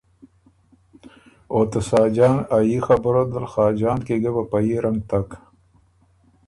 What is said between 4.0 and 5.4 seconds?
کی ګۀ په په يي رنګ تک۔